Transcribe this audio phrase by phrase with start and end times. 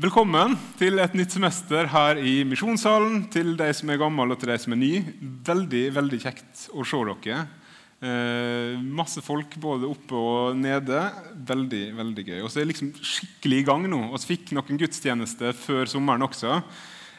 [0.00, 3.26] Velkommen til et nytt semester her i Misjonssalen.
[3.28, 5.00] Til de som er gamle og til de som er nye.
[5.44, 7.42] Veldig veldig kjekt å se dere.
[8.00, 11.02] Eh, masse folk både oppe og nede.
[11.50, 12.38] Veldig veldig gøy.
[12.38, 14.00] Og så er det liksom skikkelig i gang nå.
[14.14, 16.62] Vi fikk noen gudstjenester før sommeren også.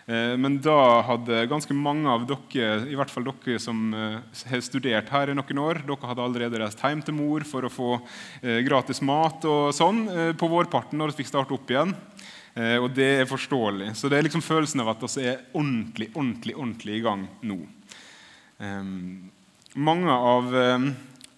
[0.07, 0.79] Eh, men da
[1.11, 4.19] hadde ganske mange av dere, i hvert fall dere som eh,
[4.55, 7.75] har studert her i noen år, dere hadde allerede reist hjem til mor for å
[7.77, 7.93] få
[8.41, 11.93] gratis mat og sånn på vårparten når vi fikk starte opp igjen.
[12.53, 13.93] Eh, og det er forståelig.
[13.95, 17.59] Så det er liksom følelsen av at vi er ordentlig, ordentlig, ordentlig i gang nå.
[18.59, 18.83] Eh,
[19.79, 20.89] mange, av, eh,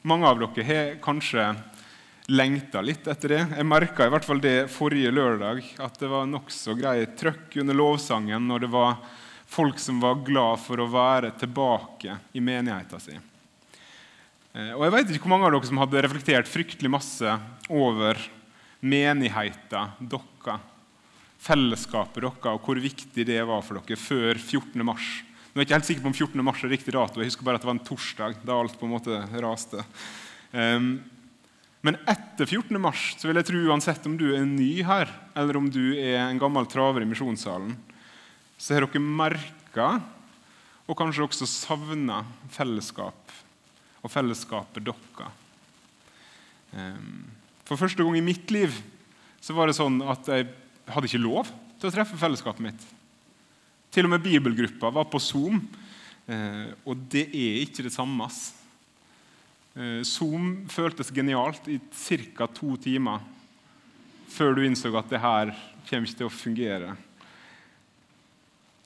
[0.02, 1.52] mange av dere har kanskje
[2.32, 3.42] lengta litt etter det.
[3.58, 7.78] Jeg merka i hvert fall det forrige lørdag, at det var nokså grei trøkk under
[7.78, 8.98] lovsangen når det var
[9.54, 13.22] folk som var glad for å være tilbake i menigheten sin.
[14.54, 17.38] Eh, og Jeg vet ikke hvor mange av dere som hadde reflektert fryktelig masse
[17.70, 18.20] over
[18.84, 20.72] menigheten deres
[21.44, 24.84] fellesskapet deres og hvor viktig det var for dere før 14.
[24.86, 25.08] mars.
[25.54, 26.45] Nå er jeg ikke helt sikker på om 14.
[26.45, 27.20] mars er riktig dato.
[27.22, 29.84] Jeg husker bare at det var en torsdag da alt på en måte raste.
[30.54, 30.88] Um,
[31.84, 32.80] men etter 14.
[32.82, 36.23] mars så vil jeg tro uansett om du er ny her, eller om du er
[36.23, 37.76] en gammel traver i misjonssalen,
[38.58, 39.89] så har dere merka
[40.88, 42.23] og kanskje også savna
[42.54, 43.36] fellesskap
[44.04, 45.39] og fellesskapet deres.
[46.73, 47.28] Um,
[47.67, 48.73] for første gang i mitt liv
[49.44, 50.50] så var det sånn at jeg
[50.89, 52.84] hadde ikke lov til å treffe fellesskapet mitt.
[53.94, 55.62] Til og med bibelgruppa var på Zoom,
[56.28, 58.28] eh, og det er ikke det samme.
[59.76, 61.80] Eh, Zoom føltes genialt i
[62.38, 62.48] ca.
[62.48, 63.22] to timer
[64.34, 65.54] før du innså at det her
[65.88, 66.95] kommer ikke til å fungere.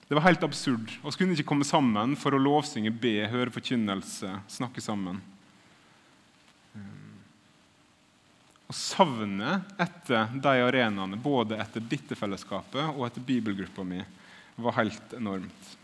[0.08, 0.92] Det var helt absurd.
[1.04, 5.20] Vi kunne ikke komme sammen for å lovsynge, be, høre forkynnelse, snakke sammen.
[8.68, 14.02] Og savnet etter de arenaene, både etter dette fellesskapet og etter bibelgruppa mi,
[14.58, 15.76] var helt enormt.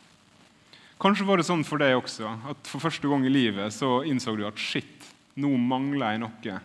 [0.99, 4.35] Kanskje var det sånn for deg også at for første gang i livet så innså
[4.37, 6.57] du at shit, nå mangler jeg noe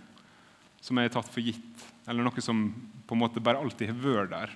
[0.84, 2.66] som jeg har tatt for gitt, eller noe som
[3.08, 4.52] på en måte bare alltid har vært der,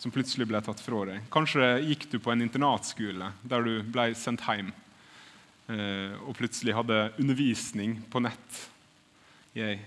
[0.00, 1.26] som plutselig ble tatt fra deg.
[1.32, 7.10] Kanskje gikk du på en internatskole der du ble sendt hjem eh, og plutselig hadde
[7.20, 8.62] undervisning på nett.
[9.56, 9.82] Jeg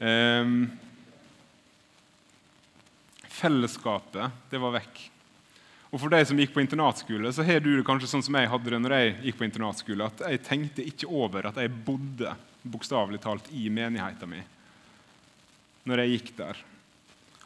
[0.00, 0.70] Um,
[3.28, 5.00] fellesskapet det var vekk.
[5.90, 8.50] Og For deg som gikk på internatskole, så har du det kanskje sånn som jeg
[8.52, 12.36] hadde det når jeg gikk på internatskole, at jeg tenkte ikke over at jeg bodde
[12.62, 14.48] bokstavelig talt i menigheten min
[15.88, 16.58] når jeg gikk der.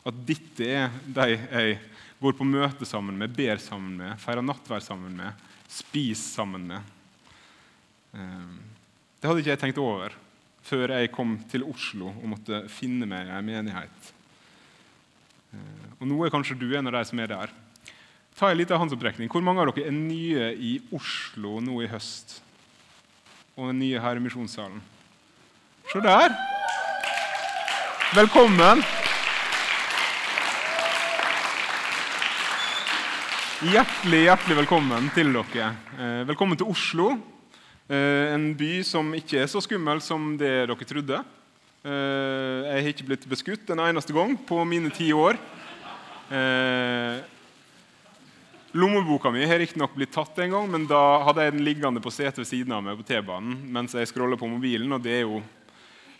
[0.04, 1.76] At dette er de jeg
[2.20, 6.92] går på møte sammen med, ber sammen med, feirer nattverd sammen med, spiser sammen med.
[8.12, 8.58] Um,
[9.18, 10.18] det hadde ikke jeg tenkt over
[10.64, 14.08] før jeg kom til Oslo og måtte finne meg en menighet.
[15.52, 17.52] Eh, og Nå er kanskje du en av de som er der.
[18.34, 19.30] Ta en liten håndsopprekning.
[19.30, 22.40] Hvor mange av dere er nye i Oslo nå i høst?
[23.54, 24.80] Og den nye her i Misjonssalen?
[25.92, 26.34] Se der!
[28.14, 28.82] Velkommen!
[33.64, 35.70] Hjertelig, hjertelig velkommen til dere.
[35.94, 37.12] Eh, velkommen til Oslo.
[37.84, 41.20] Eh, en by som ikke er så skummel som det dere trodde.
[41.84, 45.36] Eh, jeg har ikke blitt beskutt en eneste gang på mine ti år.
[46.32, 47.18] Eh,
[48.72, 52.12] lommeboka mi har riktignok blitt tatt en gang, men da hadde jeg den liggende på
[52.12, 54.90] setet ved siden av meg på T-banen mens jeg scroller på mobilen.
[54.92, 55.42] og Det er jo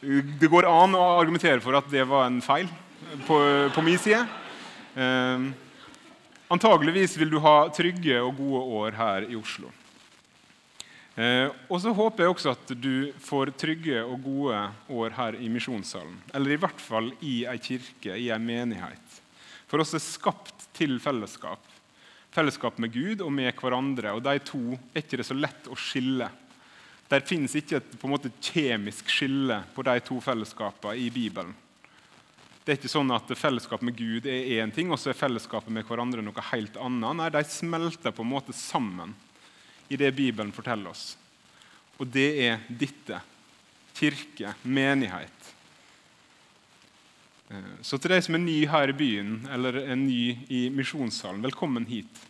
[0.05, 2.69] det går an å argumentere for at det var en feil
[3.25, 3.39] på,
[3.73, 4.21] på min side.
[6.53, 9.73] Antageligvis vil du ha trygge og gode år her i Oslo.
[11.15, 15.51] Eh, og så håper jeg også at du får trygge og gode år her i
[15.53, 16.17] misjonssalen.
[16.35, 19.21] Eller i hvert fall i ei kirke, i ei menighet.
[19.71, 21.63] For oss er skapt til fellesskap.
[22.35, 24.17] Fellesskap med Gud og med hverandre.
[24.17, 26.27] Og de to er ikke det så lett å skille.
[27.11, 31.55] Der fins ikke et på en måte, kjemisk skille på de to fellesskapene i Bibelen.
[32.65, 35.69] Det er ikke sånn at Fellesskap med Gud er én ting, og så er fellesskapet
[35.69, 37.19] med hverandre noe helt annet.
[37.19, 39.13] Nei, De smelter på en måte sammen
[39.89, 41.15] i det Bibelen forteller oss.
[42.01, 43.21] Og det er dette
[43.95, 45.51] kirke, menighet.
[47.51, 51.45] Eh, så til deg som er ny her i byen eller er ny i misjonssalen,
[51.45, 52.23] velkommen hit.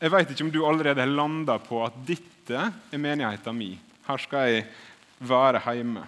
[0.00, 3.78] Jeg vet ikke om du allerede har landa på at dette er menigheten min.
[4.04, 4.66] Her skal jeg
[5.24, 6.04] være hjemme.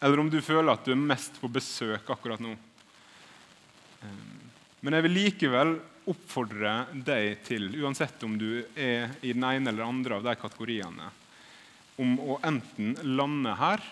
[0.00, 2.54] Eller om du føler at du er mest på besøk akkurat nå.
[4.00, 4.26] Eh,
[4.80, 5.74] men jeg vil likevel
[6.10, 6.74] oppfordre
[7.06, 11.08] deg til, uansett om du er i den ene eller andre av de kategoriene,
[12.00, 13.82] om å enten lande her,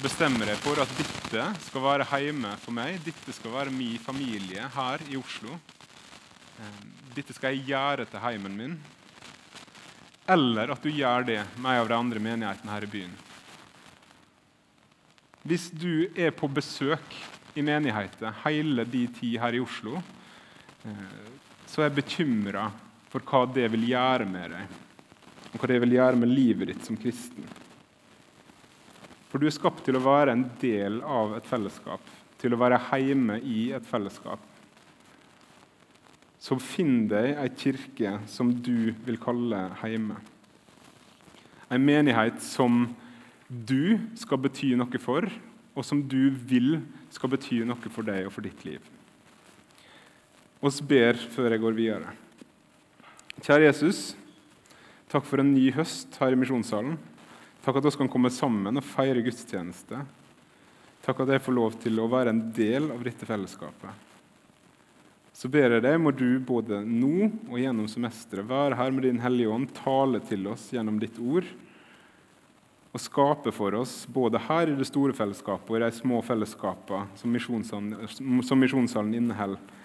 [0.00, 4.68] bestemme deg for at dette skal være hjemme for meg, dette skal være min familie
[4.74, 5.56] her i Oslo.
[6.60, 6.80] Eh,
[7.16, 8.78] dette skal jeg gjøre til heimen min.
[10.30, 13.18] Eller at du gjør det med en av de andre menighetene her i byen.
[15.48, 17.16] Hvis du er på besøk
[17.56, 20.02] i menigheter hele de tid her i Oslo,
[20.82, 22.68] så er jeg bekymra
[23.10, 24.78] for hva det vil gjøre med deg,
[25.50, 27.46] og hva det vil gjøre med livet ditt som kristen.
[29.30, 32.02] For du er skapt til å være en del av et fellesskap,
[32.40, 34.42] til å være hjemme i et fellesskap.
[36.40, 40.16] Så finn deg ei kirke som du vil kalle hjemme.
[41.70, 42.86] En menighet som
[43.50, 45.28] du skal bety noe for,
[45.76, 46.80] og som du vil
[47.12, 48.80] skal bety noe for deg og for ditt liv.
[50.60, 52.10] Vi ber før jeg går videre.
[53.40, 54.00] Kjære Jesus,
[55.08, 56.98] takk for en ny høst her i misjonssalen.
[57.64, 60.02] Takk at vi kan komme sammen og feire gudstjeneste.
[61.00, 64.06] Takk at jeg får lov til å være en del av dette fellesskapet.
[65.32, 69.24] Så ber jeg deg, må du både nå og gjennom semesteret være her med Din
[69.24, 71.48] Hellige Ånd, tale til oss gjennom ditt ord,
[72.92, 77.16] og skape for oss, både her i det store fellesskapet og i de små fellesskapene
[77.16, 79.79] som Misjonssalen, som misjonssalen inneholder, eh,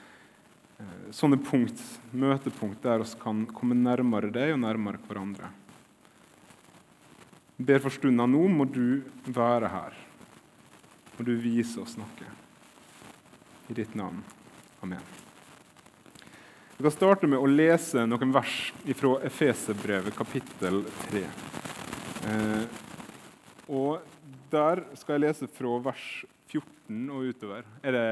[1.15, 1.79] sånne punkt,
[2.11, 5.51] møtepunkt der vi kan komme nærmere deg og nærmere hverandre
[7.57, 9.99] ber for stunda nå, må du være her.
[11.15, 12.31] Må du vise oss noe.
[13.71, 14.19] I ditt navn.
[14.83, 15.03] Amen.
[16.75, 18.57] Vi kan starte med å lese noen vers
[18.99, 21.23] fra Efeserbrevet, kapittel 3.
[22.27, 22.81] Eh,
[23.71, 24.03] og
[24.51, 26.05] der skal jeg lese fra vers
[26.51, 27.63] 14 og utover.
[27.81, 28.07] Er det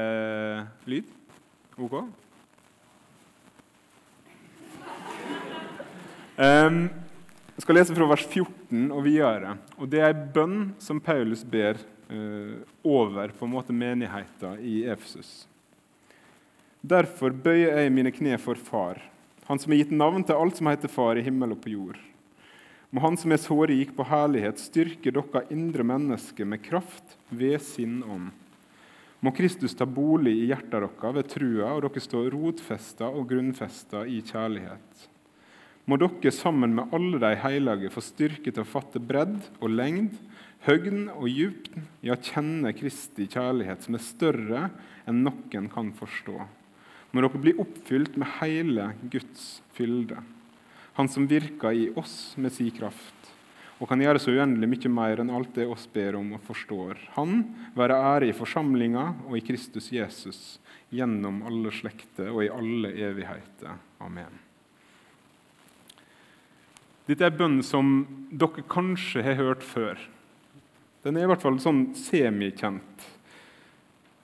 [0.88, 1.12] lyd?
[1.76, 2.00] OK?
[6.34, 6.88] Um,
[7.54, 9.52] jeg skal lese fra vers 14 og videre.
[9.78, 11.78] og Det er en bønn som Paulus ber
[12.10, 15.46] uh, over på en måte menigheten i Efesus.
[16.82, 18.98] Derfor bøyer jeg mine kne for Far,
[19.46, 22.02] Han som har gitt navn til alt som heter Far i himmel og på jord.
[22.90, 28.02] Må Han som er sårrik på herlighet, styrke dere indre mennesker med kraft ved sin
[28.02, 28.32] ånd.
[29.22, 34.02] Må Kristus ta bolig i hjertet deres ved trua, og dere stå rotfesta og grunnfesta
[34.02, 35.13] i kjærlighet
[35.84, 40.14] må dere sammen med alle de hellige få styrke til å fatte bredd og lengd,
[40.64, 44.62] høgden og djupt, ja, kjenne Kristi kjærlighet, som er større
[45.04, 46.38] enn noen kan forstå.
[47.12, 50.22] Må dere bli oppfylt med hele Guds fylde,
[50.94, 53.30] Han som virker i oss med si kraft,
[53.82, 57.02] og kan gjøre så uendelig mye mer enn alt det oss ber om og forstår.
[57.16, 57.42] Han
[57.74, 60.40] være ære i forsamlinga og i Kristus Jesus,
[60.94, 63.74] gjennom alle slekter og i alle evigheter.
[63.98, 64.43] Amen.
[67.04, 69.98] Dette er bønn som dere kanskje har hørt før.
[71.04, 73.08] Den er i hvert fall sånn semikjent.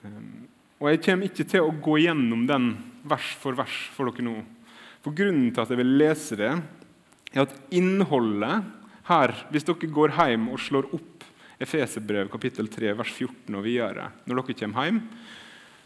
[0.05, 0.47] Ehm,
[0.81, 2.71] og Jeg kommer ikke til å gå gjennom den
[3.05, 4.39] vers for vers for dere nå.
[5.05, 6.55] For Grunnen til at jeg vil lese det,
[7.31, 11.23] er at innholdet her Hvis dere går hjem og slår opp
[11.61, 14.99] Efeserbrev kapittel 3, vers 14 og videre, når dere kommer hjem,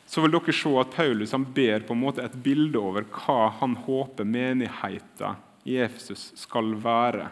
[0.08, 3.50] så vil dere se at Paulus han ber på en måte et bilde over hva
[3.60, 7.30] han håper menigheten i Efesus skal være.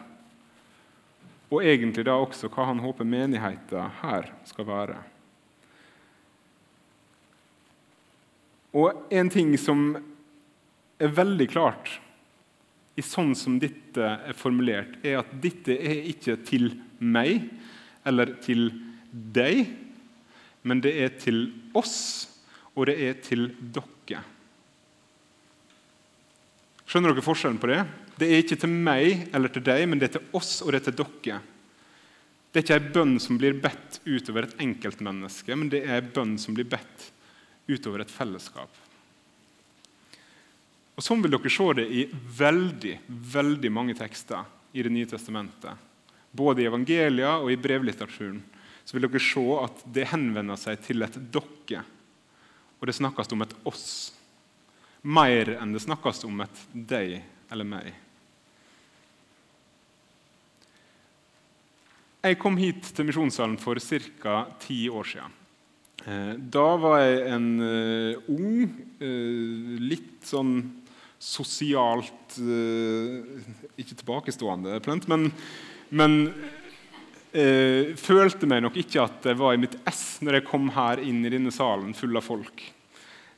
[1.54, 4.96] Og egentlig da også hva han håper menigheten her skal være.
[8.74, 9.92] Og en ting som
[10.98, 11.92] er veldig klart
[12.98, 17.46] i sånn som dette er formulert, er at dette er ikke til meg
[18.06, 18.68] eller til
[19.10, 19.64] deg,
[20.66, 21.96] men det er til oss,
[22.74, 24.22] og det er til dere.
[26.84, 27.82] Skjønner dere forskjellen på det?
[28.18, 30.82] Det er ikke til meg eller til deg, men det er til oss og det
[30.82, 31.40] er til dere.
[32.54, 36.04] Det er ikke ei bønn som blir bedt utover et enkeltmenneske, men det er ei
[36.06, 37.08] bønn som blir bedt
[37.66, 38.70] utover et fellesskap.
[40.94, 42.04] Og Sånn vil dere se det i
[42.38, 42.92] veldig
[43.34, 45.74] veldig mange tekster i Det nye testamentet.
[46.30, 48.40] Både i evangelia og i brevlitteraturen
[48.84, 51.82] så vil dere se at det henvender seg til et dere,
[52.78, 53.86] og det snakkes om et oss.
[55.02, 58.03] Mer enn det snakkes om et deg eller meg.
[62.24, 64.46] Jeg kom hit til Misjonssalen for ca.
[64.56, 65.32] ti år siden.
[66.08, 68.64] Eh, da var jeg en uh, ung,
[69.02, 70.56] uh, litt sånn
[71.24, 72.34] sosialt
[73.80, 75.30] Ikke tilbakestående, plent, men,
[75.88, 76.16] men
[77.96, 81.22] følte meg nok ikke at jeg var i mitt ess når jeg kom her inn
[81.24, 82.60] i denne salen full av folk.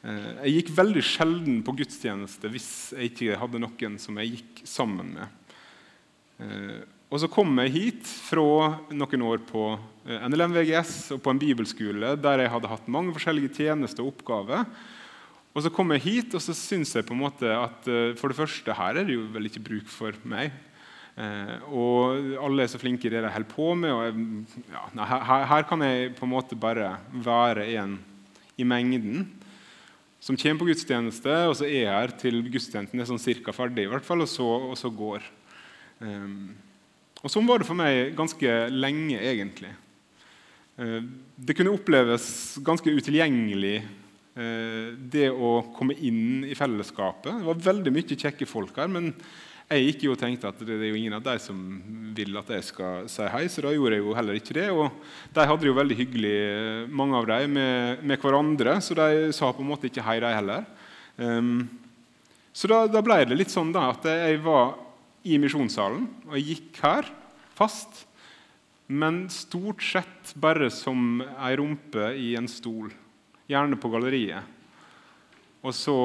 [0.03, 5.15] Jeg gikk veldig sjelden på gudstjeneste hvis jeg ikke hadde noen som jeg gikk sammen
[5.21, 6.89] med.
[7.07, 9.69] Og så kom jeg hit fra noen år på
[10.09, 14.17] eh, NLM VGS og på en bibelskole der jeg hadde hatt mange forskjellige tjenester og
[14.17, 14.67] oppgaver.
[15.57, 18.33] Og så kom jeg hit, og så syns jeg på en måte at eh, for
[18.33, 20.51] det første her er det jo vel ikke bruk for meg.
[21.17, 23.95] Eh, og alle er så flinke i det de holder på med.
[23.95, 27.97] og jeg, ja, her, her, kan jeg på en måte bare være en
[28.59, 29.29] i mengden
[30.21, 33.85] som kommer på gudstjeneste, og så er jeg her til gudstjenesten er sånn cirka ferdig,
[33.87, 35.23] i hvert fall, og så, og så går.
[36.01, 36.57] Um,
[37.27, 39.73] og Sånn var det for meg ganske lenge, egentlig.
[40.79, 41.01] Eh,
[41.35, 42.29] det kunne oppleves
[42.63, 43.81] ganske utilgjengelig,
[44.39, 47.33] eh, det å komme inn i fellesskapet.
[47.33, 49.11] Det var veldig mye kjekke folk her, men
[49.67, 51.59] jeg gikk jo og tenkte at det er jo ingen av de som
[52.15, 54.69] vil at jeg skal si hei, så da gjorde jeg jo heller ikke det.
[54.71, 54.87] Og
[55.35, 56.37] de hadde det jo veldig hyggelig,
[56.95, 60.31] mange av dem, med, med hverandre, så de sa på en måte ikke hei, de
[60.31, 60.69] heller.
[61.19, 61.67] Um,
[62.55, 64.77] så da, da, ble det litt sånn da, at jeg var
[65.27, 66.07] i misjonssalen.
[66.29, 67.09] Og jeg gikk her
[67.57, 68.05] fast,
[68.87, 72.93] men stort sett bare som ei rumpe i en stol,
[73.51, 74.53] gjerne på galleriet.
[75.67, 75.97] Og så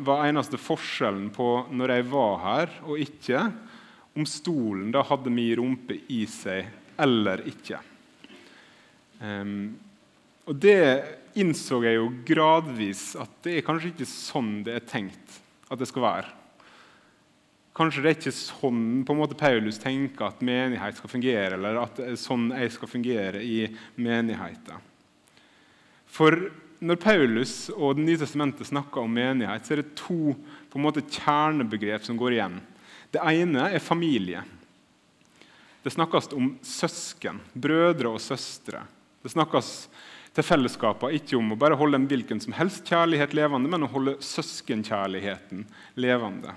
[0.00, 3.44] var eneste forskjellen på når jeg var her og ikke,
[4.16, 6.66] om stolen da hadde min rumpe i seg
[7.00, 7.78] eller ikke.
[9.20, 9.76] Um,
[10.48, 10.80] og det
[11.38, 15.36] innså jeg jo gradvis at det er kanskje ikke sånn det er tenkt
[15.70, 16.39] at det skal være.
[17.76, 21.78] Kanskje det er ikke sånn på en måte Paulus tenker at menighet skal fungere, eller
[21.84, 23.62] at sånn jeg skal fungere i
[23.94, 24.88] menigheten.
[26.10, 26.34] For
[26.80, 30.32] når Paulus og Det nye testamentet snakker om menighet, så er det to
[30.70, 32.56] på en måte kjernebegrep som går igjen.
[33.12, 34.42] Det ene er familie.
[35.84, 38.82] Det snakkes om søsken, brødre og søstre.
[39.22, 39.70] Det snakkes
[40.34, 43.92] til fellesskapet ikke om å bare holde en hvilken som helst kjærlighet levende, men å
[43.92, 45.64] holde søskenkjærligheten
[46.00, 46.56] levende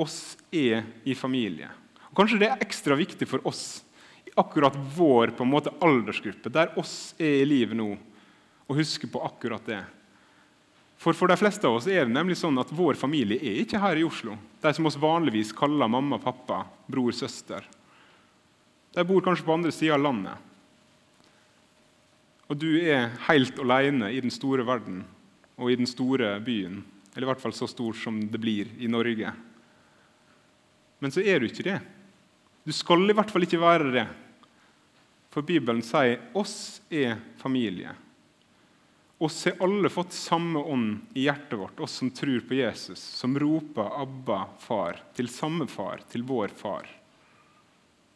[0.00, 1.68] oss er i familie.
[2.08, 3.82] Og kanskje det er ekstra viktig for oss
[4.26, 7.92] i akkurat vår på en måte aldersgruppe, der oss er i livet nå,
[8.68, 9.82] å huske på akkurat det.
[10.98, 13.78] For for de fleste av oss er det nemlig sånn at vår familie er ikke
[13.78, 14.34] her i Oslo.
[14.62, 17.62] De som oss vanligvis kaller mamma, pappa, bror, søster.
[18.94, 20.34] De bor kanskje på andre sida av landet.
[22.48, 25.04] Og du er helt alene i den store verden
[25.58, 26.80] og i den store byen.
[27.14, 29.30] Eller i hvert fall så stor som det blir i Norge.
[30.98, 31.78] Men så er du ikke det.
[32.66, 34.06] Du skal i hvert fall ikke være det.
[35.32, 37.94] For Bibelen sier oss er familie.
[39.18, 43.34] Oss har alle fått samme ånd i hjertet vårt, oss som tror på Jesus, som
[43.38, 46.86] roper 'Abba, far', til samme far, til vår far.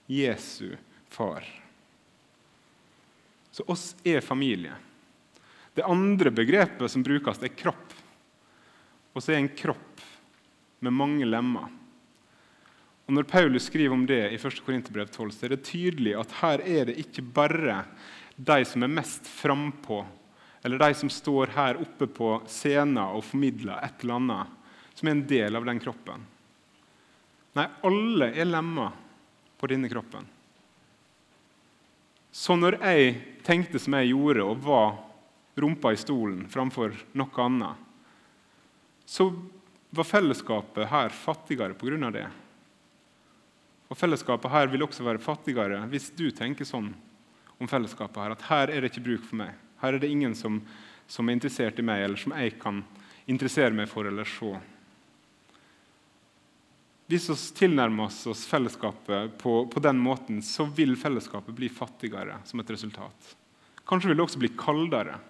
[0.07, 0.77] Jesu
[1.09, 1.43] far.
[3.51, 4.73] Så oss er familie.
[5.75, 7.93] Det andre begrepet som brukes, er kropp.
[9.13, 10.01] Og så er en kropp
[10.81, 11.69] med mange lemmer.
[13.07, 14.61] Og Når Paulus skriver om det i 1.
[14.65, 17.83] Korinterbrev 12, så er det tydelig at her er det ikke bare
[18.37, 20.05] de som er mest frampå,
[20.63, 24.53] eller de som står her oppe på scenen og formidler et eller annet,
[24.95, 26.23] som er en del av den kroppen.
[27.59, 28.95] Nei, alle er lemmer
[29.61, 30.25] på denne kroppen.
[32.33, 34.95] Så når jeg tenkte som jeg gjorde, og var
[35.61, 37.91] rumpa i stolen framfor noe annet,
[39.05, 39.29] så
[39.93, 42.11] var fellesskapet her fattigere pga.
[42.11, 42.29] det.
[43.93, 46.95] Og Fellesskapet her vil også være fattigere hvis du tenker sånn
[47.61, 49.53] om fellesskapet her, at her er det ikke bruk for meg.
[49.83, 50.63] Her er det ingen som,
[51.07, 52.81] som er interessert i meg, eller som jeg kan
[53.31, 54.51] interessere meg for eller se.
[57.13, 62.63] Hvis vi tilnærmer oss fellesskapet på, på, den måten, så vil fellesskapet bli fattigere som
[62.63, 63.33] et resultat.
[63.87, 65.21] Kanskje vil det også bli kaldere.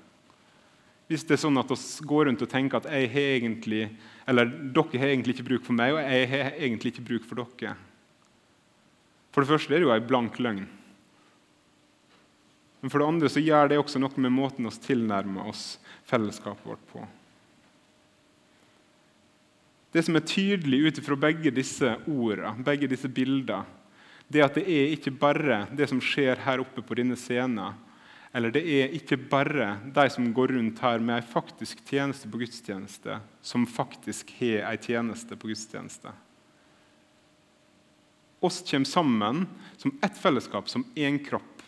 [1.11, 3.87] Hvis det er sånn at vi går rundt og tenker at jeg har egentlig,
[4.31, 7.43] eller dere har egentlig ikke bruk for meg, og jeg har egentlig ikke bruk for
[7.43, 7.75] dere.
[9.33, 10.67] For det første er det jo ei blank løgn.
[12.83, 15.77] Men for det andre så gjør det også noe med måten vi tilnærmer oss
[16.11, 17.05] fellesskapet vårt på.
[19.93, 23.63] Det som er tydelig ut ifra begge disse ordene, begge disse bildene,
[24.33, 27.77] det er at det er ikke bare det som skjer her oppe på denne scenen,
[28.33, 32.41] eller det er ikke bare de som går rundt her med ei faktisk tjeneste på
[32.41, 36.15] gudstjeneste, som faktisk har ei tjeneste på gudstjeneste
[38.45, 39.47] oss kommer sammen
[39.77, 41.63] som ett fellesskap, som én kropp.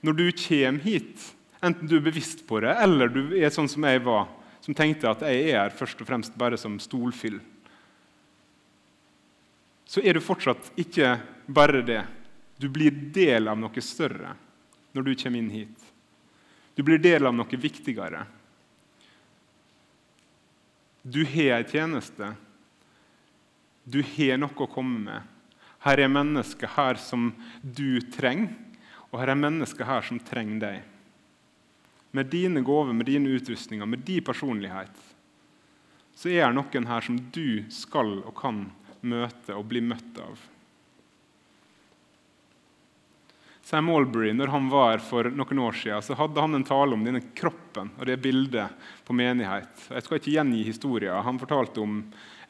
[0.00, 3.84] Når du kommer hit, enten du er bevisst på det, eller du er sånn som
[3.84, 4.28] jeg var,
[4.60, 7.40] som tenkte at jeg er her først og fremst bare som stolfyll,
[9.90, 11.16] så er du fortsatt ikke
[11.50, 12.02] bare det.
[12.60, 14.36] Du blir del av noe større
[14.94, 15.88] når du kommer inn hit.
[16.78, 18.22] Du blir del av noe viktigere.
[21.02, 22.30] Du har ei tjeneste.
[23.82, 25.36] Du har noe å komme med.
[25.80, 27.30] Her er mennesker her som
[27.62, 28.52] du trenger,
[29.10, 30.82] og her er mennesker her som trenger deg.
[32.12, 34.96] Med dine gaver, med dine utrustninger, med din personlighet,
[36.14, 38.64] så er det noen her som du skal og kan
[39.00, 40.40] møte og bli møtt av.
[43.70, 46.96] Sam Albury, når han var her for noen år siden, så hadde han en tale
[46.96, 49.84] om denne kroppen og det bildet på menighet.
[49.94, 51.22] Jeg skal ikke gjengi historien.
[51.22, 52.00] Han fortalte om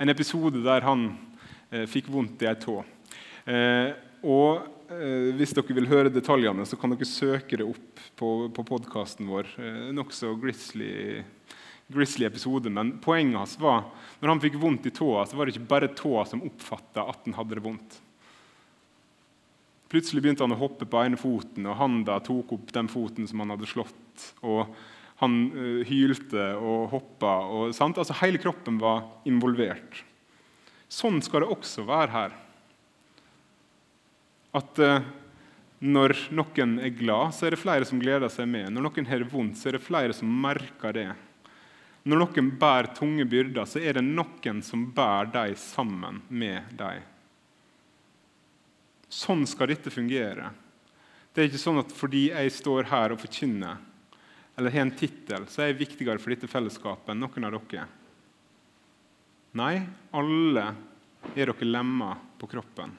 [0.00, 1.10] en episode der han
[1.68, 2.78] eh, fikk vondt i ei tå.
[3.48, 3.92] Eh,
[4.26, 8.66] og eh, Hvis dere vil høre detaljene, så kan dere søke det opp på, på
[8.68, 9.48] podkasten vår.
[9.60, 11.24] Eh, Nokså grizzly,
[12.26, 13.88] episode, men poenget hans var
[14.20, 17.26] når han fikk vondt i tåa, så var det ikke bare tåa som oppfatta at
[17.26, 18.00] han hadde det vondt.
[19.90, 23.42] Plutselig begynte han å hoppe på ene foten, og handa tok opp den foten som
[23.42, 24.26] han hadde slått.
[24.46, 24.70] og
[25.18, 27.32] Han uh, hylte og hoppa.
[27.50, 30.04] Og, altså, hele kroppen var involvert.
[30.86, 32.38] Sånn skal det også være her.
[34.56, 35.00] At uh,
[35.80, 38.68] når noen er glad, så er det flere som gleder seg med.
[38.74, 41.08] Når noen har det vondt, så er det flere som merker det.
[42.04, 47.06] Når noen bærer tunge byrder, så er det noen som bærer dem sammen med dem.
[49.10, 50.52] Sånn skal dette fungere.
[51.32, 53.86] Det er ikke sånn at fordi jeg står her og forkynner
[54.60, 57.86] eller har en tittel, så er jeg viktigere for dette fellesskapet enn noen av dere.
[59.56, 59.76] Nei,
[60.12, 60.64] alle
[61.32, 62.92] er dere lemmer på kroppen.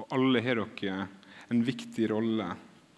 [0.00, 1.06] Og alle har dere
[1.50, 2.50] en viktig rolle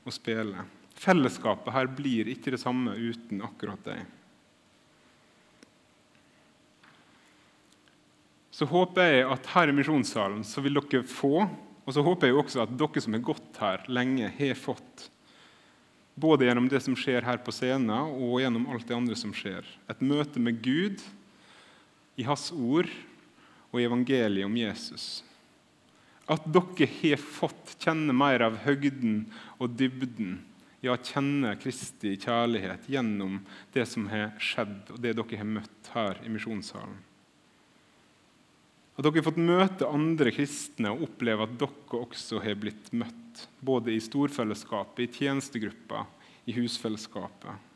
[0.07, 0.65] å spille.
[1.03, 4.03] Fellesskapet her blir ikke det samme uten akkurat deg.
[8.53, 11.47] så håper jeg at her i misjonssalen så vil dere få,
[11.83, 15.09] og så håper jeg også at dere som har gått her lenge, har fått,
[16.15, 19.67] både gjennom det som skjer her på scenen, og gjennom alt det andre som skjer,
[19.91, 21.01] et møte med Gud
[22.21, 22.91] i Hans ord
[23.73, 25.25] og i evangeliet om Jesus.
[26.33, 29.27] At dere har fått kjenne mer av høgden
[29.59, 30.39] og dybden,
[30.83, 33.41] ja, kjenne Kristi kjærlighet gjennom
[33.75, 36.97] det som har skjedd, og det dere har møtt her i misjonssalen.
[38.93, 43.47] At dere har fått møte andre kristne og oppleve at dere også har blitt møtt.
[43.65, 46.05] Både i storfellesskapet, i tjenestegruppa,
[46.45, 47.71] i husfellesskapet.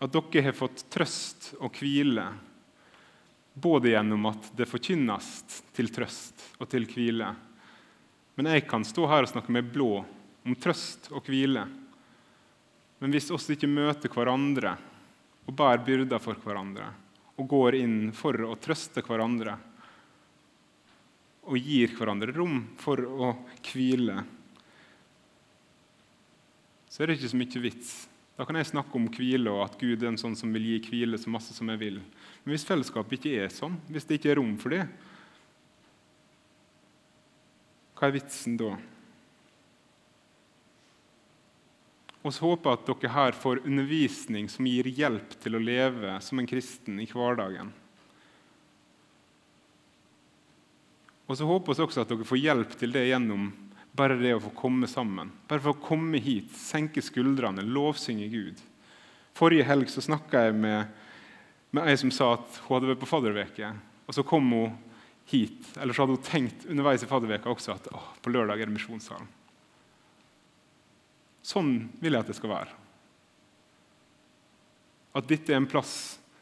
[0.00, 2.30] At dere har fått trøst og hvile,
[3.60, 5.28] både gjennom at det forkynnes
[5.76, 7.28] til trøst og til hvile.
[8.38, 10.00] Men jeg kan stå her og snakke med blå
[10.46, 11.66] om trøst og hvile.
[13.00, 14.76] Men hvis oss ikke møter hverandre
[15.46, 16.90] og bærer byrder for hverandre,
[17.40, 19.56] og går inn for å trøste hverandre
[21.50, 23.32] og gir hverandre rom for å
[23.64, 24.20] hvile,
[26.90, 27.92] så er det ikke så mye vits.
[28.36, 30.78] Da kan jeg snakke om hvile og at Gud er en sånn som vil gi
[30.88, 31.98] hvile så masse som jeg vil.
[32.42, 34.84] Men hvis fellesskapet ikke er sånn, hvis det ikke er rom for det,
[37.98, 38.72] hva er vitsen da?
[42.20, 46.40] Og håper jeg at dere her får undervisning som gir hjelp til å leve som
[46.40, 47.72] en kristen i hverdagen.
[51.30, 53.48] Og så håper vi også at dere får hjelp til det gjennom
[53.96, 55.30] bare det å få komme sammen.
[55.48, 58.60] Bare for å komme hit, senke skuldrene, lovsynge Gud.
[59.36, 60.90] Forrige helg så snakka jeg med,
[61.70, 63.72] med ei som sa at hun hadde vært på fadderveke.
[64.08, 64.78] Og så kom hun
[65.30, 65.68] hit.
[65.78, 68.76] Eller så hadde hun tenkt underveis i fadderveka også at å, på lørdag er det
[68.76, 69.28] misjonssalen.
[71.46, 72.74] Sånn vil jeg at det skal være.
[75.16, 75.94] At dette er en plass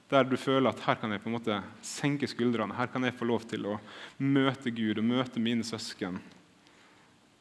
[0.09, 2.77] der du føler at her kan jeg på en måte senke skuldrene.
[2.77, 3.77] Her kan jeg få lov til å
[4.25, 6.21] møte Gud og møte mine søsken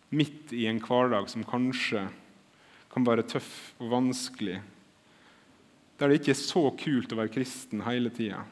[0.09, 2.05] midt i en hverdag som kanskje
[2.93, 4.61] kan være tøff og vanskelig.
[5.97, 8.43] Der det ikke er så kult å være kristen hele tida.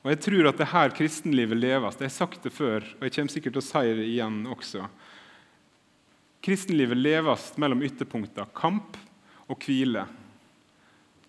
[0.00, 1.98] Og Jeg tror at det her kristenlivet leves.
[2.00, 4.86] Jeg har sagt det før, og jeg kommer sikkert til å si det igjen også.
[6.40, 8.96] Kristenlivet leves mellom ytterpunkter kamp
[9.50, 10.06] og hvile.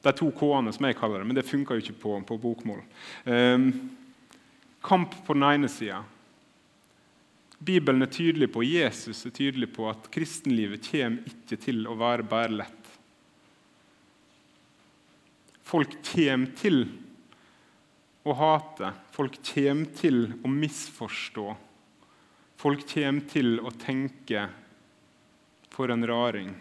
[0.02, 2.80] De to K-ene, som jeg kaller det, men det funker jo ikke på, på bokmål.
[3.28, 3.68] Um,
[4.82, 6.00] kamp på den ene sida.
[7.62, 12.26] Bibelen er tydelig på, Jesus er tydelig på at kristenlivet kommer ikke til å være
[12.26, 12.81] bare lett.
[15.72, 16.82] Folk kommer til
[18.28, 21.46] å hate, folk kommer til å misforstå.
[22.60, 24.44] Folk kommer til å tenke
[25.72, 26.52] for en raring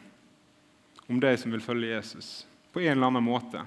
[1.11, 3.65] om de som vil følge Jesus, på en eller annen måte.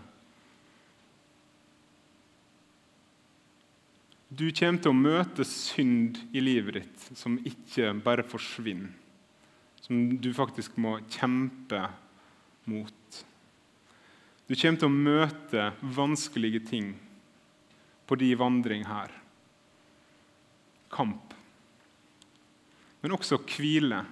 [4.31, 8.95] Du kommer til å møte synd i livet ditt som ikke bare forsvinner,
[9.83, 11.83] som du faktisk må kjempe
[12.71, 13.02] mot.
[14.47, 16.89] Du kommer til å møte vanskelige ting
[18.09, 19.13] på de vandring her.
[20.91, 21.31] Kamp.
[23.01, 24.03] Men også hvile.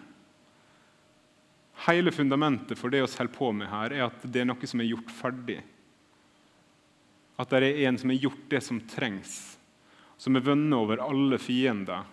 [1.87, 4.81] Hele fundamentet for det vi holder på med her, er at det er noe som
[4.83, 5.59] er gjort ferdig.
[7.41, 9.35] At det er en som har gjort det som trengs,
[10.21, 12.05] som er vunnet over alle fiender,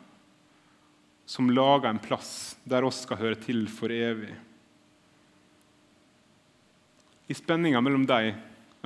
[1.28, 4.32] som lager en plass der oss skal høre til for evig.
[7.28, 8.38] I spenninga mellom dem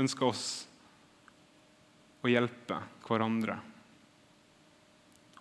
[0.02, 0.46] ønsker oss
[2.22, 3.55] å hjelpe hverandre.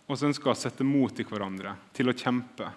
[0.06, 2.68] Og så ønsker å sette mot i hverandre, til å kjempe.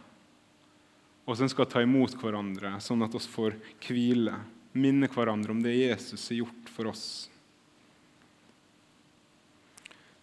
[1.24, 4.37] Og så ønsker å ta imot hverandre, sånn at vi får hvile.
[4.74, 7.06] Minne hverandre om det Jesus har gjort for oss.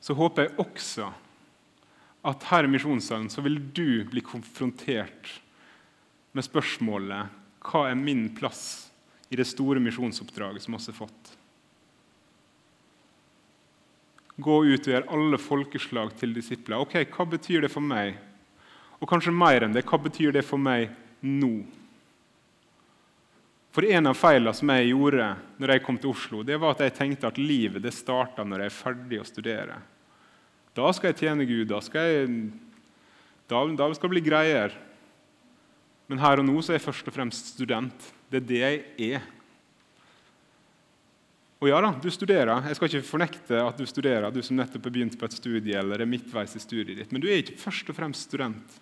[0.02, 1.12] Så håper jeg også
[2.26, 5.30] at her i Misjonssalen så vil du bli konfrontert
[6.34, 8.91] med spørsmålet hva er min plass
[9.32, 11.36] i det store misjonsoppdraget som vi har fått.
[14.42, 16.82] Gå ut og gjør alle folkeslag til disipler.
[16.84, 18.18] Ok, Hva betyr det for meg?
[19.00, 20.92] Og kanskje mer enn det, hva betyr det for meg
[21.24, 21.62] nå?
[23.72, 25.30] For En av feilene som jeg gjorde
[25.62, 28.66] når jeg kom til Oslo, det var at jeg tenkte at livet det starta når
[28.66, 29.78] jeg er ferdig å studere.
[30.76, 31.70] Da skal jeg tjene Gud.
[31.72, 32.50] Da skal, jeg,
[33.48, 34.76] da, da skal det bli greier.
[36.12, 38.12] Men her og nå så er jeg først og fremst student.
[38.32, 39.30] Det er det jeg er.
[41.62, 42.64] Og ja da, du studerer.
[42.66, 45.78] Jeg skal ikke fornekte at du studerer, du som nettopp har begynt på et studie
[45.78, 47.12] eller er midtveis i studiet ditt.
[47.14, 48.80] Men du er ikke først og fremst student.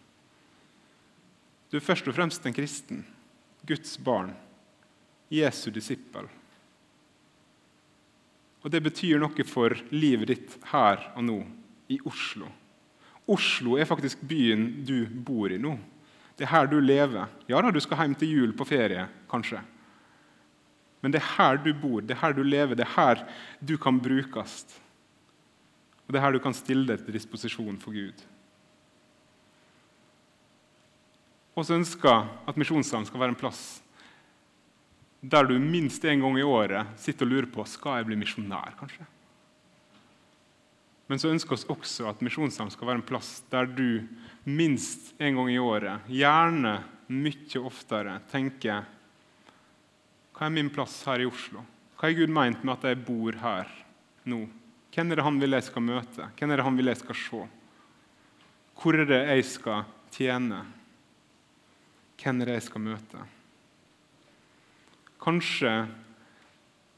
[1.70, 3.02] Du er først og fremst en kristen.
[3.68, 4.32] Guds barn.
[5.34, 6.30] Jesu disippel.
[8.64, 11.38] Og det betyr noe for livet ditt her og nå,
[11.92, 12.48] i Oslo.
[13.30, 15.76] Oslo er faktisk byen du bor i nå.
[16.40, 17.28] Det er her du lever.
[17.52, 19.60] Ja da, du skal hjem til jul på ferie, kanskje.
[21.04, 23.26] Men det er her du bor, det er her du lever, det er her
[23.60, 24.64] du kan brukes.
[26.08, 28.24] Og det er her du kan stille deg til disposisjon for Gud.
[31.60, 33.82] Og så ønsker at Misjonssalen skal være en plass
[35.20, 38.72] der du minst en gang i året sitter og lurer på skal jeg bli misjonær.
[38.80, 39.04] kanskje?
[41.10, 44.08] Men så ønsker vi også at Misjonssalen skal være en plass der du
[44.44, 46.78] minst en gang i året, gjerne
[47.10, 48.86] mye oftere, tenker
[50.40, 51.66] hva er min plass her i Oslo?
[52.00, 53.72] Hva har Gud meint med at jeg bor her
[54.32, 54.46] nå?
[54.96, 56.28] Hvem er det han vil jeg skal møte?
[56.40, 57.42] Hvem er det han vil jeg skal se?
[58.80, 59.84] Hvor er det jeg skal
[60.16, 60.62] tjene?
[62.20, 63.26] Hvem er det jeg skal møte?
[65.20, 65.74] Kanskje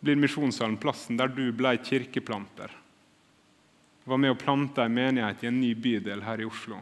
[0.02, 2.70] blir Misjonssalen plassen der du ble kirkeplanter.
[4.06, 6.78] Var med å plante en menighet i en ny bydel her i Oslo.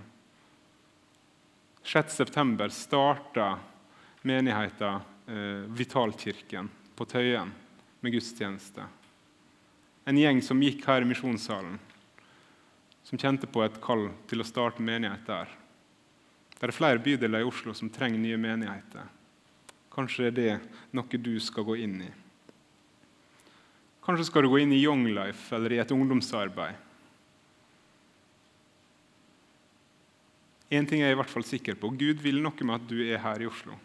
[1.83, 2.69] 6.9.
[2.69, 3.59] starta
[4.21, 7.51] menigheten eh, Vitalkirken på Tøyen
[7.99, 8.85] med gudstjeneste.
[10.05, 11.77] En gjeng som gikk her i misjonssalen,
[13.03, 15.51] som kjente på et kall til å starte menighet der.
[16.59, 19.07] Det er flere bydeler i Oslo som trenger nye menigheter.
[19.93, 20.51] Kanskje er det
[20.95, 22.09] noe du skal gå inn i.
[24.03, 26.88] Kanskje skal du gå inn i Young Life eller i et ungdomsarbeid.
[30.69, 31.89] Én ting er jeg i hvert fall sikker på.
[31.97, 33.77] Gud vil noe med at du er her i Oslo.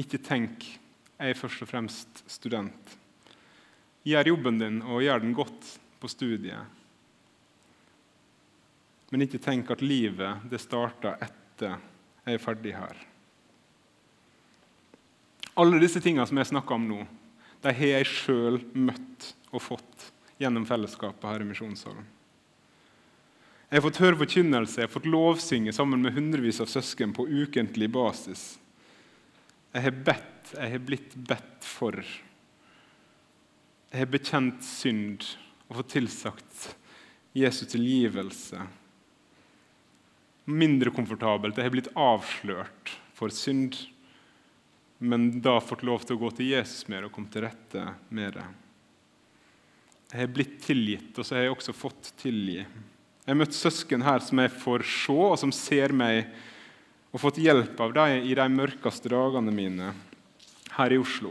[0.00, 0.66] Ikke tenk
[1.14, 2.96] jeg er først og fremst student.
[4.04, 5.68] Gjør jobben din og gjør den godt
[6.02, 6.66] på studiet.
[9.14, 11.78] Men ikke tenk at livet det starter etter
[12.24, 12.98] jeg er ferdig her.
[15.60, 17.04] Alle disse tingene som jeg snakker om nå,
[17.62, 20.08] de har jeg sjøl møtt og fått
[20.42, 22.08] gjennom fellesskapet her i Misjonssalen.
[23.74, 27.24] Jeg har fått høre forkynnelse, jeg har fått lovsynge sammen med hundrevis av søsken på
[27.26, 28.44] ukentlig basis.
[29.74, 31.98] Jeg har bedt, jeg har blitt bedt for.
[33.90, 35.26] Jeg har bekjent synd
[35.66, 36.68] og fått tilsagt
[37.34, 38.62] Jesu tilgivelse.
[40.54, 41.58] Mindre komfortabelt.
[41.58, 43.74] Jeg har blitt avslørt for synd,
[45.02, 48.38] men da fått lov til å gå til Jesus det og komme til rette med
[48.38, 48.48] det.
[50.14, 52.62] Jeg har blitt tilgitt, og så har jeg også fått tilgi.
[53.24, 56.26] Jeg har møtt søsken her som jeg får se, og som ser meg
[57.14, 59.92] og fått hjelp av dem i de mørkeste dagene mine
[60.74, 61.30] her i Oslo.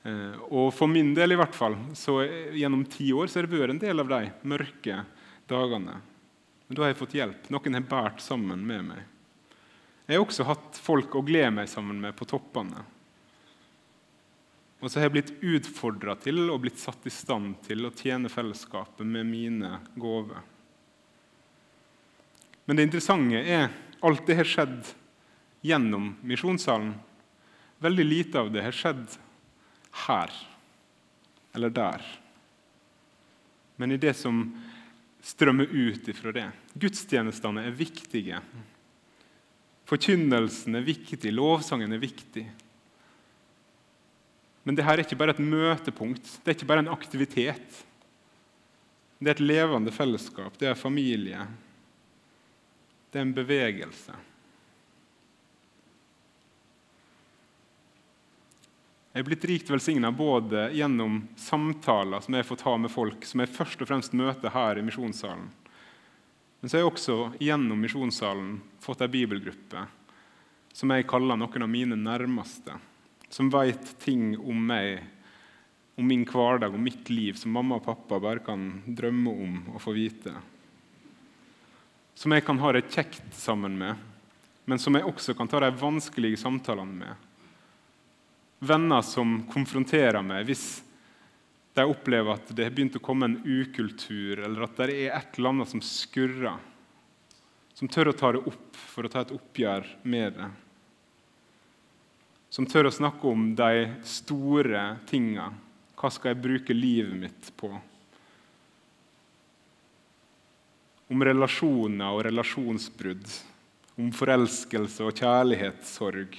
[0.00, 2.22] Eh, og for min del, i hvert fall, så
[2.56, 5.02] gjennom ti år så har det vært en del av de mørke
[5.50, 5.98] dagene.
[6.66, 7.50] Men da har jeg fått hjelp.
[7.52, 9.02] Noen har båret sammen med meg.
[10.06, 12.86] Jeg har også hatt folk å glede meg sammen med på toppene.
[14.80, 18.32] Og så har jeg blitt utfordra til og blitt satt i stand til å tjene
[18.32, 20.40] fellesskapet med mine gaver.
[22.70, 23.64] Men det interessante er
[24.06, 24.92] alt det har skjedd
[25.66, 26.92] gjennom misjonssalen.
[27.82, 29.16] Veldig lite av det har skjedd
[30.06, 30.30] her
[31.50, 32.04] eller der.
[33.74, 34.52] men i det som
[35.20, 36.44] strømmer ut ifra det.
[36.74, 38.38] Gudstjenestene er viktige.
[39.90, 42.44] Forkynnelsen er viktig, lovsangen er viktig.
[44.62, 47.82] Men dette er ikke bare et møtepunkt, det er ikke bare en aktivitet.
[49.18, 51.48] Det er et levende fellesskap, det er familie.
[53.10, 54.16] Det er en bevegelse.
[59.10, 63.26] Jeg er blitt rikt velsigna både gjennom samtaler som jeg har fått ha med folk
[63.26, 65.48] som jeg først og fremst møter her i misjonssalen.
[66.60, 68.52] Men så har jeg også gjennom misjonssalen
[68.84, 69.82] fått ei bibelgruppe
[70.76, 72.76] som jeg kaller noen av mine nærmeste.
[73.30, 75.02] Som veit ting om meg,
[75.98, 79.82] om min hverdag og mitt liv som mamma og pappa bare kan drømme om å
[79.82, 80.36] få vite.
[82.20, 83.96] Som jeg kan ha det kjekt sammen med,
[84.68, 87.26] men som jeg også kan ta de vanskelige samtalene med
[88.60, 90.64] venner som konfronterer meg hvis
[91.76, 95.38] de opplever at det har begynt å komme en ukultur, eller at det er et
[95.38, 96.58] eller annet som skurrer.
[97.78, 100.48] Som tør å ta det opp for å ta et oppgjør med det.
[102.50, 105.46] Som tør å snakke om de store tinga.
[105.94, 107.70] Hva skal jeg bruke livet mitt på?
[111.10, 113.26] Om relasjoner og relasjonsbrudd.
[114.00, 116.38] Om forelskelse og kjærlighetssorg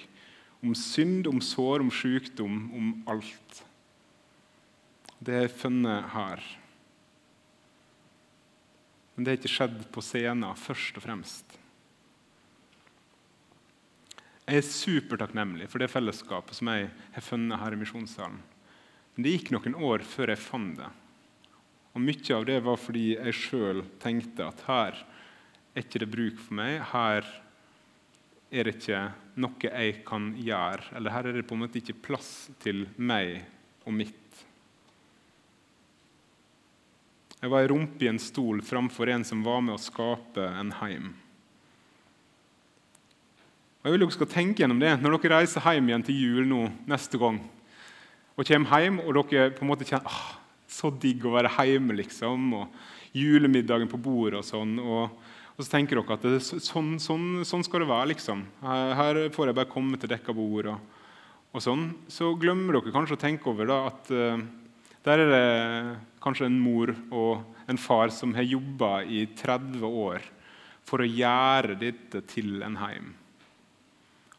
[0.62, 3.64] om synd, om sår, om sykdom, om alt.
[5.22, 6.44] Det er funnet her.
[9.16, 11.58] Men det har ikke skjedd på scenen, først og fremst.
[14.46, 18.42] Jeg er supertakknemlig for det fellesskapet som jeg har funnet her i misjonssalen.
[19.16, 20.90] Men det gikk noen år før jeg fant det.
[21.92, 25.00] Og Mye av det var fordi jeg sjøl tenkte at her
[25.76, 26.78] er ikke det bruk for meg.
[26.92, 27.28] Her
[28.52, 29.02] er det ikke
[29.40, 30.88] noe jeg kan gjøre.
[30.96, 33.42] Eller her er det på en måte ikke plass til meg
[33.84, 34.18] og mitt.
[37.42, 40.76] Jeg var ei rumpe i en stol framfor en som var med å skape en
[40.78, 41.10] heim.
[43.82, 46.46] Og jeg vil dere skal tenke gjennom det når dere reiser hjem igjen til jul
[46.48, 47.42] nå neste gang.
[48.38, 50.38] Og kommer hjem og dere på en måte kjenner
[50.72, 52.54] så digg å være hjemme, liksom.
[52.62, 54.80] Og julemiddagen på bordet og sånn.
[54.80, 55.22] og
[55.62, 58.08] og så tenker dere at det, sånn, sånn, sånn, skal det være.
[58.16, 58.40] liksom.
[58.64, 60.72] Her, får jeg bare komme til dekka bord.
[60.72, 61.04] Og,
[61.52, 61.84] og, sånn.
[62.10, 64.42] Så glemmer dere kanskje å tenke over da, at uh,
[65.06, 70.26] der er det kanskje en mor og en far som har jobba i 30 år
[70.88, 73.14] for å gjøre dette til en heim.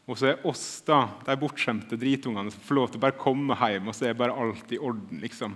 [0.03, 3.55] Og så er oss da, de bortskjemte dritungene som får lov til å bare komme
[3.55, 5.23] hjem, og så er bare alt i orden.
[5.23, 5.55] liksom.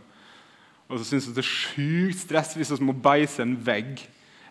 [0.87, 4.05] Og så syns vi det er sjukt stress hvis vi må beise en vegg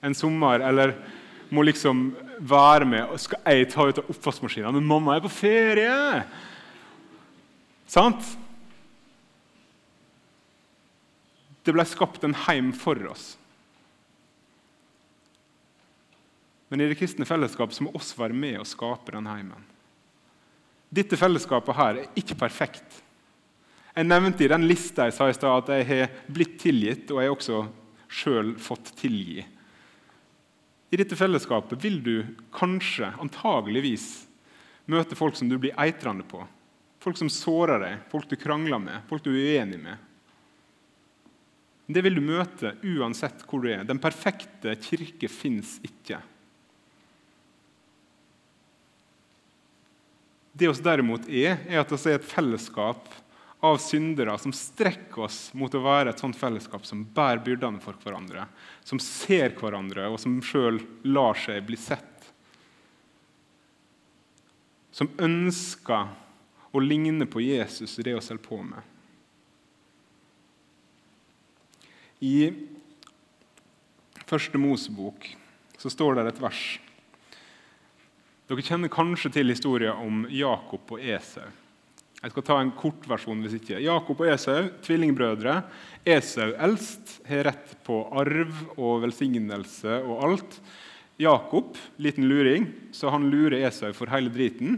[0.05, 0.94] en sommer, eller
[1.51, 4.75] må liksom være med og Skal jeg ta ut av oppvaskmaskinen?
[4.77, 6.27] Men mamma er på ferie!
[7.87, 8.35] Sant?
[11.66, 13.35] Det ble skapt en heim for oss.
[16.70, 19.66] Men i det kristne fellesskapet må oss være med og skape den heimen.
[20.90, 23.03] Dette fellesskapet her er ikke perfekt.
[23.96, 27.22] Jeg nevnte i den lista jeg sa i stad at jeg har blitt tilgitt, og
[27.22, 27.61] jeg har også
[28.12, 29.40] sjøl fått tilgi.
[30.92, 32.16] I dette fellesskapet vil du
[32.54, 34.26] kanskje, antageligvis,
[34.92, 36.44] møte folk som du blir eitrende på.
[37.00, 40.04] Folk som sårer deg, folk du krangler med, folk du er uenig med.
[41.88, 43.85] Det vil du møte uansett hvor du er.
[43.87, 46.20] Den perfekte kirke fins ikke.
[50.56, 53.09] Det vi derimot er, er at vi er et fellesskap
[53.66, 57.98] av syndere som strekker oss mot å være et sånt fellesskap som bærer byrdene for
[58.02, 58.46] hverandre,
[58.87, 62.31] som ser hverandre, og som sjøl lar seg bli sett.
[64.94, 66.14] Som ønsker
[66.72, 68.92] å ligne på Jesus i det vi holder på med.
[72.24, 72.48] I
[74.26, 75.29] første Mosebok
[75.76, 76.64] så står det et vers.
[78.46, 81.48] Dere kjenner kanskje til historien om Jakob og Esau.
[82.27, 83.77] Jeg skal ta en kort versjon hvis ikke.
[83.85, 85.61] Jakob og Esau, tvillingbrødre.
[86.11, 90.57] Esau eldst har rett på arv og velsignelse og alt.
[91.23, 94.75] Jakob, liten luring, så han lurer Esau for hele driten.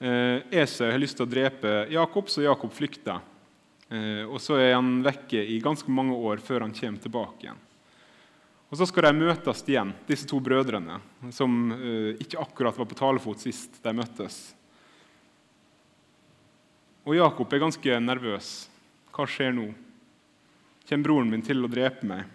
[0.00, 3.20] Eh, Esau har lyst til å drepe Jakob, så Jakob flykter.
[3.92, 7.60] Eh, og Så er han vekke i ganske mange år før han kommer tilbake igjen.
[8.72, 11.02] Og Så skal de møtes igjen, disse to brødrene,
[11.36, 14.40] som eh, ikke akkurat var på talefot sist de møttes.
[17.02, 18.50] Og Jakob er ganske nervøs.
[19.12, 19.66] Hva skjer nå?
[20.86, 22.26] Kommer broren min til å drepe meg?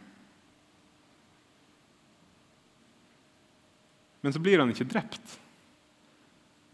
[4.22, 5.38] Men så blir han ikke drept.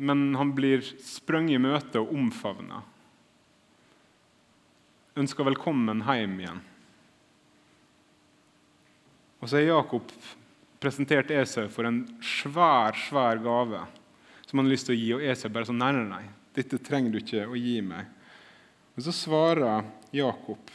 [0.01, 2.81] Men han blir sprunget i møte og omfavna.
[5.19, 6.63] Ønsker velkommen hjem igjen.
[9.43, 10.09] Og så har Jakob
[10.81, 13.83] presentert Esau for en svær, svær gave
[14.47, 15.11] som han har lyst til å gi.
[15.17, 18.09] Og Esau bare sånn Nei, nei, nei, dette trenger du ikke å gi meg.
[18.93, 20.73] Og Så svarer Jakob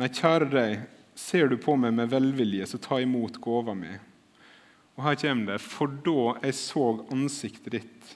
[0.00, 0.84] Nei, kjære deg,
[1.18, 3.90] ser du på meg med velvilje, så ta imot gåva mi.
[4.96, 5.58] Og her kommer det.
[5.60, 8.14] For da jeg så ansiktet ditt,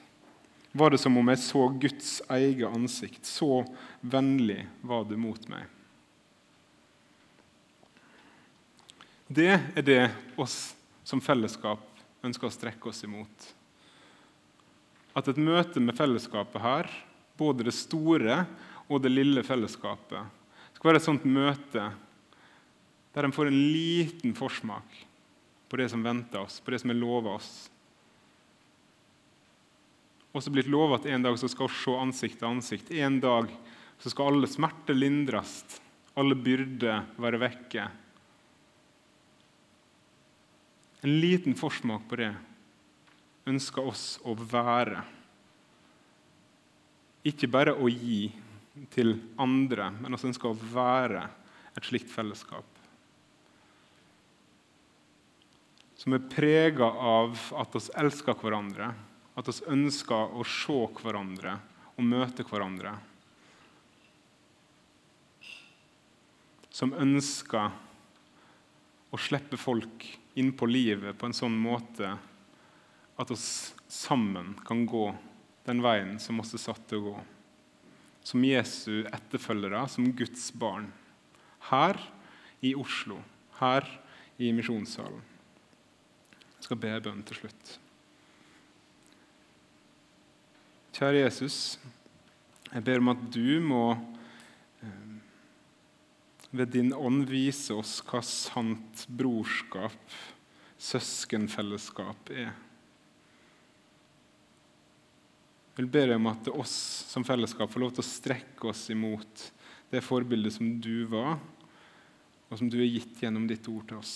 [0.73, 3.29] var det som om jeg så Guds eget ansikt.
[3.29, 3.63] Så
[4.01, 5.69] vennlig var du mot meg.
[9.27, 10.01] Det er det
[10.41, 10.75] oss
[11.05, 11.85] som fellesskap
[12.25, 13.54] ønsker å strekke oss imot.
[15.15, 16.89] At et møte med fellesskapet her,
[17.39, 18.41] både det store
[18.91, 20.27] og det lille fellesskapet,
[20.75, 21.85] skal være et sånt møte
[23.15, 24.97] der en får en liten forsmak
[25.71, 27.69] på det som venter oss, på det som er lova oss.
[30.35, 32.91] Også blitt lova at en dag så skal vi se ansikt til ansikt.
[32.91, 33.47] En dag
[34.03, 35.63] så skal alle smerter lindres,
[36.19, 37.85] alle byrder være vekke.
[41.07, 42.33] En liten forsmak på det
[43.49, 45.03] ønsker oss å være.
[47.25, 48.27] Ikke bare å gi
[48.93, 51.25] til andre, men også ønsker å være
[51.75, 52.67] et slikt fellesskap.
[55.95, 58.91] Som er prega av at vi elsker hverandre,
[59.35, 61.57] at vi ønsker å se hverandre
[61.95, 62.93] og møte hverandre.
[66.75, 67.71] Som ønsker
[69.15, 70.05] å slippe folk
[70.35, 72.11] inn på livet på en sånn måte
[73.17, 75.07] at oss sammen kan gå
[75.65, 77.15] den veien som vi er satt til å gå.
[78.25, 80.89] Som Jesu etterfølgere, som Guds barn.
[81.69, 81.99] Her
[82.65, 83.19] i Oslo,
[83.59, 83.87] her
[84.41, 85.21] i misjonssalen.
[86.55, 87.75] Jeg skal be bønn til slutt.
[90.95, 91.77] Kjære Jesus,
[92.71, 93.85] jeg ber om at du må
[96.55, 100.15] ved din ånd vise oss hva sant brorskap,
[100.79, 102.53] søskenfellesskap, er.
[105.75, 106.73] Jeg vil be deg om at oss
[107.11, 109.41] som fellesskap får lov til å strekke oss imot
[109.91, 111.35] det forbildet som du var,
[112.47, 114.13] og som du har gitt gjennom ditt ord til oss.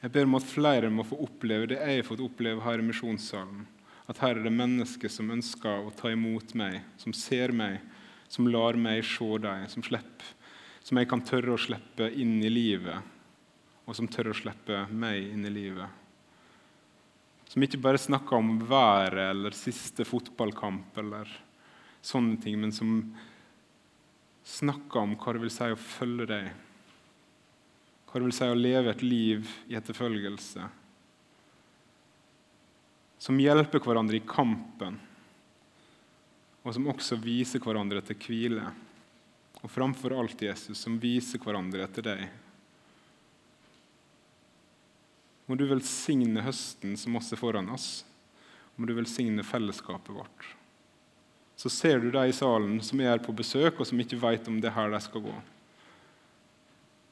[0.00, 2.86] Jeg ber om at flere må få oppleve det jeg har fått oppleve her i
[2.88, 3.66] misjonssalen.
[4.08, 7.82] At her er det mennesker som ønsker å ta imot meg, som ser meg,
[8.32, 13.12] som lar meg se dem, som, som jeg kan tørre å slippe inn i livet,
[13.84, 16.05] og som tør å slippe meg inn i livet.
[17.46, 21.30] Som ikke bare snakker om været eller siste fotballkamp eller
[22.04, 22.98] sånne ting, men som
[24.46, 26.48] snakker om hva det vil si å følge deg.
[28.06, 30.68] Hva det vil si å leve et liv i etterfølgelse.
[33.22, 35.00] Som hjelper hverandre i kampen
[36.66, 38.64] og som også viser hverandre etter hvile.
[39.62, 42.24] Og framfor alt Jesus, som viser hverandre etter deg.
[45.46, 48.04] Må du velsigne høsten som også er foran oss.
[48.76, 50.48] Må du velsigne fellesskapet vårt.
[51.56, 54.58] Så ser du de i salen som er på besøk, og som ikke vet om
[54.60, 55.36] det er her de skal gå.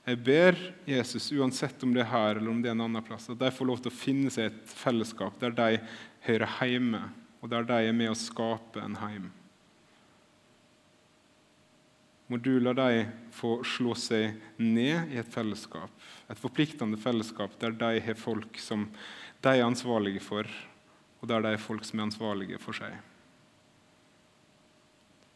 [0.05, 3.31] Jeg ber Jesus, uansett om det er her eller om det er en annen plass,
[3.33, 5.79] at de får lov til å finne seg et fellesskap der de
[6.27, 7.01] hører hjemme,
[7.40, 9.31] og der de er med å skape en heim
[12.27, 15.90] må du la dem få slå seg ned i et fellesskap,
[16.31, 18.87] et forpliktende fellesskap der de har folk som
[19.45, 20.49] de er ansvarlige for,
[21.21, 22.97] og der de er folk som er ansvarlige for seg.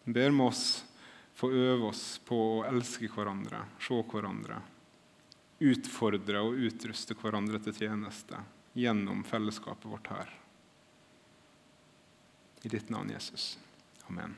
[0.06, 0.64] Jeg ber med oss
[1.38, 4.56] få øve oss på å elske hverandre, se hverandre,
[5.62, 8.40] utfordre og utruste hverandre til tjeneste
[8.78, 10.34] gjennom fellesskapet vårt her.
[12.66, 13.52] I ditt navn, Jesus.
[14.10, 14.34] Amen.